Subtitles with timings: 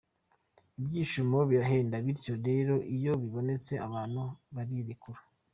[0.79, 4.21] Ibyishimo birahenda bityo rero iyo bibonetse abantu
[4.55, 5.19] barirekura.